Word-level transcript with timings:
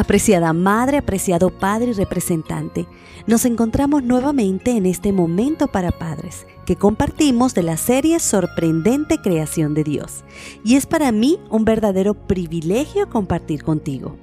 Apreciada 0.00 0.54
madre, 0.54 0.96
apreciado 0.96 1.50
padre 1.50 1.90
y 1.90 1.92
representante, 1.92 2.86
nos 3.26 3.44
encontramos 3.44 4.02
nuevamente 4.02 4.70
en 4.70 4.86
este 4.86 5.12
momento 5.12 5.66
para 5.68 5.90
padres 5.90 6.46
que 6.64 6.74
compartimos 6.74 7.52
de 7.52 7.62
la 7.62 7.76
serie 7.76 8.18
Sorprendente 8.18 9.18
Creación 9.18 9.74
de 9.74 9.84
Dios. 9.84 10.24
Y 10.64 10.76
es 10.76 10.86
para 10.86 11.12
mí 11.12 11.38
un 11.50 11.66
verdadero 11.66 12.14
privilegio 12.14 13.10
compartir 13.10 13.62
contigo. 13.62 14.16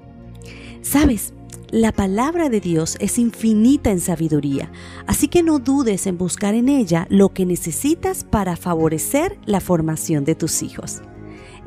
Sabes, 0.81 1.35
la 1.69 1.91
palabra 1.91 2.49
de 2.49 2.59
Dios 2.59 2.97
es 2.99 3.19
infinita 3.19 3.91
en 3.91 3.99
sabiduría, 3.99 4.71
así 5.05 5.27
que 5.27 5.43
no 5.43 5.59
dudes 5.59 6.07
en 6.07 6.17
buscar 6.17 6.55
en 6.55 6.69
ella 6.69 7.05
lo 7.11 7.29
que 7.29 7.45
necesitas 7.45 8.23
para 8.23 8.55
favorecer 8.55 9.37
la 9.45 9.59
formación 9.59 10.25
de 10.25 10.33
tus 10.33 10.63
hijos. 10.63 11.03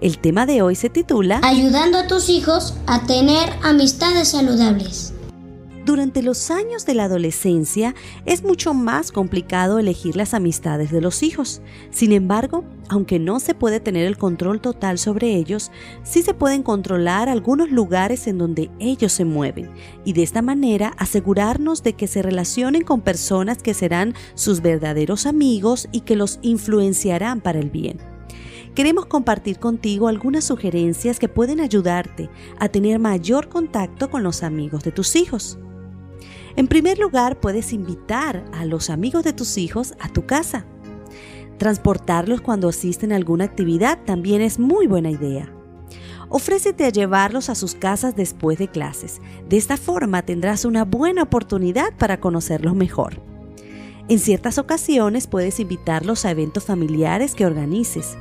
El 0.01 0.17
tema 0.17 0.46
de 0.46 0.62
hoy 0.62 0.77
se 0.77 0.89
titula 0.89 1.41
Ayudando 1.43 1.98
a 1.98 2.07
tus 2.07 2.30
hijos 2.30 2.75
a 2.87 3.05
tener 3.05 3.51
amistades 3.62 4.29
saludables. 4.29 5.12
Durante 5.84 6.23
los 6.23 6.51
años 6.51 6.87
de 6.87 6.95
la 6.95 7.05
adolescencia 7.05 7.95
es 8.25 8.42
mucho 8.42 8.73
más 8.73 9.12
complicado 9.12 9.78
elegir 9.78 10.16
las 10.16 10.33
amistades 10.33 10.91
de 10.91 11.02
los 11.02 11.23
hijos. 11.23 11.61
Sin 11.91 12.12
embargo, 12.12 12.65
aunque 12.89 13.19
no 13.19 13.41
se 13.41 13.55
puede 13.55 13.78
tener 13.78 14.06
el 14.06 14.16
control 14.16 14.62
total 14.62 14.97
sobre 14.97 15.34
ellos, 15.34 15.70
sí 16.03 16.23
se 16.23 16.33
pueden 16.33 16.62
controlar 16.62 17.28
algunos 17.28 17.70
lugares 17.70 18.27
en 18.27 18.39
donde 18.39 18.70
ellos 18.78 19.12
se 19.12 19.27
mueven 19.27 19.70
y 20.06 20.14
de 20.14 20.23
esta 20.23 20.41
manera 20.41 20.95
asegurarnos 20.97 21.83
de 21.83 21.92
que 21.92 22.06
se 22.06 22.23
relacionen 22.23 22.84
con 22.84 23.03
personas 23.03 23.59
que 23.59 23.75
serán 23.75 24.14
sus 24.34 24.62
verdaderos 24.62 25.27
amigos 25.27 25.89
y 25.92 26.01
que 26.01 26.17
los 26.17 26.39
influenciarán 26.41 27.42
para 27.42 27.59
el 27.59 27.69
bien 27.69 28.09
queremos 28.74 29.06
compartir 29.06 29.59
contigo 29.59 30.09
algunas 30.09 30.45
sugerencias 30.45 31.19
que 31.19 31.28
pueden 31.28 31.61
ayudarte 31.61 32.30
a 32.59 32.69
tener 32.69 32.98
mayor 32.98 33.48
contacto 33.48 34.11
con 34.11 34.23
los 34.23 34.42
amigos 34.42 34.84
de 34.84 34.92
tus 34.92 35.16
hijos. 35.16 35.59
En 36.56 36.67
primer 36.67 36.98
lugar, 36.98 37.41
puedes 37.41 37.72
invitar 37.72 38.45
a 38.53 38.64
los 38.64 38.91
amigos 38.91 39.25
de 39.25 39.33
tus 39.33 39.56
hijos 39.56 39.95
a 40.00 40.08
tu 40.08 40.27
casa. 40.27 40.67
Transportarlos 41.58 42.41
cuando 42.41 42.69
asisten 42.69 43.12
a 43.12 43.17
alguna 43.17 43.45
actividad 43.45 43.98
también 44.05 44.41
es 44.41 44.58
muy 44.58 44.86
buena 44.86 45.11
idea. 45.11 45.52
Ofrécete 46.28 46.84
a 46.84 46.91
llevarlos 46.91 47.50
a 47.50 47.55
sus 47.55 47.75
casas 47.75 48.14
después 48.14 48.58
de 48.58 48.69
clases. 48.69 49.20
De 49.48 49.56
esta 49.56 49.77
forma 49.77 50.23
tendrás 50.23 50.64
una 50.64 50.84
buena 50.84 51.25
oportunidad 51.25 51.92
para 51.98 52.20
conocerlos 52.20 52.75
mejor. 52.77 53.20
En 54.08 54.19
ciertas 54.19 54.58
ocasiones 54.58 55.27
puedes 55.27 55.61
invitarlos 55.61 56.25
a 56.25 56.30
eventos 56.30 56.64
familiares 56.64 57.34
que 57.34 57.47
organices. 57.47 58.17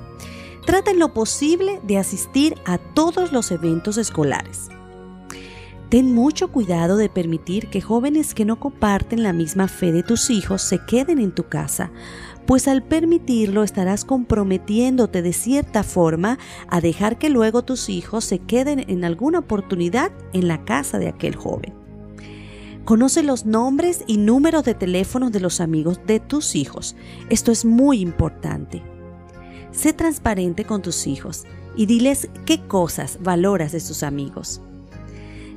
Trata 0.70 0.92
en 0.92 1.00
lo 1.00 1.16
posible 1.16 1.82
de 1.82 1.98
asistir 1.98 2.54
a 2.64 2.78
todos 2.78 3.32
los 3.32 3.50
eventos 3.50 3.98
escolares. 3.98 4.70
Ten 5.90 6.14
mucho 6.14 6.52
cuidado 6.52 6.96
de 6.96 7.10
permitir 7.10 7.72
que 7.72 7.82
jóvenes 7.82 8.36
que 8.36 8.46
no 8.46 8.60
comparten 8.60 9.24
la 9.24 9.34
misma 9.34 9.68
fe 9.68 9.92
de 9.92 10.04
tus 10.04 10.30
hijos 10.30 10.62
se 10.62 10.78
queden 10.86 11.18
en 11.18 11.34
tu 11.34 11.46
casa, 11.46 11.92
pues 12.46 12.68
al 12.68 12.84
permitirlo 12.84 13.64
estarás 13.64 14.06
comprometiéndote 14.06 15.24
de 15.24 15.34
cierta 15.34 15.82
forma 15.82 16.38
a 16.68 16.82
dejar 16.82 17.18
que 17.18 17.32
luego 17.32 17.64
tus 17.64 17.90
hijos 17.90 18.24
se 18.24 18.38
queden 18.38 18.86
en 18.88 19.04
alguna 19.06 19.40
oportunidad 19.40 20.12
en 20.34 20.48
la 20.48 20.66
casa 20.66 21.00
de 21.00 21.08
aquel 21.08 21.36
joven. 21.36 21.74
Conoce 22.86 23.24
los 23.24 23.48
nombres 23.48 24.04
y 24.06 24.18
números 24.18 24.66
de 24.66 24.76
teléfonos 24.76 25.32
de 25.32 25.40
los 25.40 25.62
amigos 25.62 26.00
de 26.06 26.20
tus 26.20 26.56
hijos. 26.56 26.96
Esto 27.32 27.52
es 27.52 27.66
muy 27.66 28.02
importante. 28.02 28.84
Sé 29.72 29.94
transparente 29.94 30.66
con 30.66 30.82
tus 30.82 31.06
hijos 31.08 31.46
y 31.76 31.86
diles 31.86 32.30
qué 32.46 32.60
cosas 32.60 33.20
valoras 33.22 33.72
de 33.72 33.80
sus 33.80 34.04
amigos. 34.04 34.62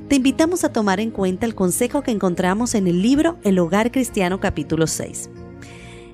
Te 0.07 0.17
invitamos 0.17 0.63
a 0.63 0.71
tomar 0.71 0.99
en 0.99 1.09
cuenta 1.09 1.45
el 1.45 1.55
consejo 1.55 2.03
que 2.03 2.11
encontramos 2.11 2.75
en 2.75 2.87
el 2.87 3.01
libro 3.01 3.37
El 3.43 3.57
Hogar 3.57 3.91
Cristiano 3.91 4.39
capítulo 4.39 4.85
6. 4.85 5.29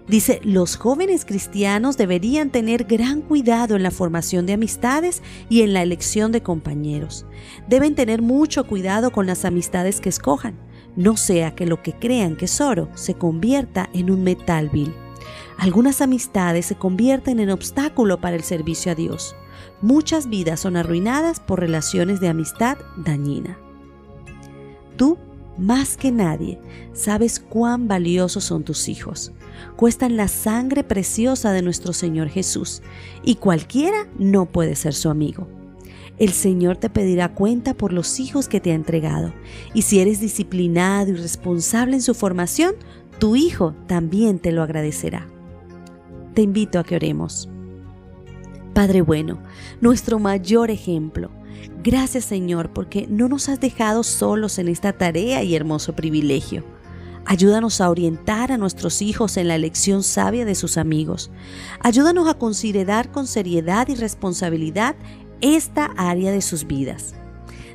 Dice, 0.08 0.40
los 0.44 0.76
jóvenes 0.76 1.26
cristianos 1.26 1.98
deberían 1.98 2.50
tener 2.50 2.86
gran 2.86 3.22
cuidado 3.22 3.76
en 3.76 3.84
la 3.84 3.92
formación 3.92 4.48
de 4.48 4.54
amistades 4.54 5.22
y 5.50 5.62
en 5.62 5.74
la 5.74 5.84
elección 5.84 6.32
de 6.32 6.42
compañeros. 6.42 7.28
Deben 7.68 7.94
tener 7.94 8.22
mucho 8.22 8.66
cuidado 8.66 9.12
con 9.12 9.28
las 9.28 9.46
amistades 9.46 10.00
que 10.00 10.10
escojan, 10.10 10.58
no 10.96 11.16
sea 11.16 11.54
que 11.54 11.68
lo 11.68 11.84
que 11.84 11.94
crean 11.94 12.36
que 12.36 12.46
es 12.46 12.60
oro 12.60 12.90
se 12.96 13.14
convierta 13.14 13.90
en 13.94 14.10
un 14.10 14.24
metal 14.24 14.70
vil. 14.70 14.94
Algunas 15.58 16.02
amistades 16.02 16.66
se 16.66 16.76
convierten 16.76 17.40
en 17.40 17.50
obstáculo 17.50 18.20
para 18.22 18.36
el 18.36 18.44
servicio 18.44 18.92
a 18.92 18.96
Dios. 18.96 19.36
Muchas 19.82 20.28
vidas 20.28 20.60
son 20.60 20.78
arruinadas 20.78 21.40
por 21.40 21.60
relaciones 21.60 22.20
de 22.20 22.30
amistad 22.30 22.78
dañina. 22.98 23.58
Tú, 24.98 25.18
más 25.58 25.98
que 25.98 26.12
nadie, 26.12 26.60
sabes 26.94 27.40
cuán 27.40 27.88
valiosos 27.88 28.44
son 28.44 28.64
tus 28.64 28.88
hijos. 28.88 29.32
Cuestan 29.76 30.18
la 30.18 30.28
sangre 30.28 30.84
preciosa 30.84 31.52
de 31.52 31.62
nuestro 31.62 31.94
Señor 31.94 32.30
Jesús 32.30 32.82
y 33.24 33.36
cualquiera 33.36 34.08
no 34.18 34.46
puede 34.46 34.76
ser 34.76 34.94
su 34.94 35.10
amigo. 35.10 35.59
El 36.20 36.34
Señor 36.34 36.78
te 36.78 36.90
pedirá 36.90 37.30
cuenta 37.30 37.74
por 37.74 37.94
los 37.94 38.20
hijos 38.20 38.48
que 38.48 38.60
te 38.60 38.72
ha 38.72 38.76
entregado 38.76 39.34
y 39.74 39.84
si 39.84 40.00
eres 40.00 40.20
disciplinado 40.20 41.12
y 41.12 41.16
responsable 41.16 41.96
en 41.96 42.02
su 42.02 42.14
formación, 42.14 42.76
tu 43.20 43.36
hijo 43.36 43.74
también 43.88 44.40
te 44.40 44.52
lo 44.52 44.62
agradecerá 44.62 45.28
te 46.40 46.44
invito 46.44 46.80
a 46.80 46.86
que 46.86 46.96
oremos. 46.96 47.50
Padre 48.74 49.02
bueno, 49.02 49.40
nuestro 49.82 50.20
mayor 50.20 50.72
ejemplo, 50.72 51.32
gracias 51.84 52.24
Señor 52.24 52.72
porque 52.72 53.08
no 53.10 53.28
nos 53.28 53.50
has 53.50 53.60
dejado 53.60 54.04
solos 54.04 54.58
en 54.58 54.70
esta 54.70 54.94
tarea 54.94 55.44
y 55.44 55.54
hermoso 55.54 55.98
privilegio. 55.98 56.64
Ayúdanos 57.26 57.82
a 57.82 57.90
orientar 57.90 58.54
a 58.54 58.58
nuestros 58.58 59.02
hijos 59.02 59.36
en 59.36 59.50
la 59.50 59.56
elección 59.56 60.02
sabia 60.02 60.46
de 60.46 60.56
sus 60.56 60.78
amigos. 60.78 61.30
Ayúdanos 61.82 62.30
a 62.30 62.36
considerar 62.36 63.12
con 63.12 63.28
seriedad 63.28 63.90
y 63.90 63.96
responsabilidad 63.96 64.96
esta 65.42 65.86
área 65.98 66.32
de 66.32 66.42
sus 66.42 66.66
vidas. 66.66 67.16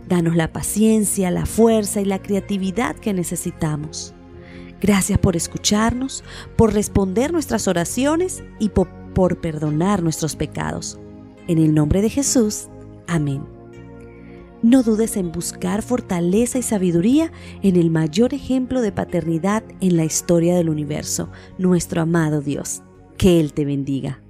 Danos 0.09 0.37
la 0.37 0.53
paciencia, 0.53 1.31
la 1.31 1.47
fuerza 1.47 2.01
y 2.01 2.05
la 2.05 2.21
creatividad 2.21 2.97
que 2.97 3.13
necesitamos. 3.13 4.15
Gracias 4.81 5.19
por 5.19 5.35
escucharnos, 5.35 6.25
por 6.57 6.75
responder 6.75 7.33
nuestras 7.33 7.69
oraciones 7.69 8.43
y 8.59 8.69
por, 8.69 8.89
perdonar 9.41 10.03
nuestros 10.03 10.37
pecados. 10.37 10.99
En 11.47 11.59
el 11.59 11.73
nombre 11.73 12.03
de 12.03 12.11
Jesús, 12.11 12.69
amén. 13.07 13.45
No 14.63 14.83
dudes 14.83 15.17
en 15.17 15.31
buscar 15.31 15.83
fortaleza 15.83 16.59
y 16.59 16.63
sabiduría 16.63 17.33
en 17.63 17.77
el 17.77 17.91
mayor 17.91 18.35
ejemplo 18.35 18.81
de 18.83 18.93
paternidad 18.93 19.63
en 19.81 19.97
la 19.97 20.05
historia 20.05 20.57
del 20.57 20.69
universo, 20.69 21.31
nuestro 21.59 22.03
amado 22.03 22.41
Dios. 22.41 22.83
Que 23.17 23.41
Él 23.41 23.53
te 23.53 23.65
bendiga. 23.65 24.24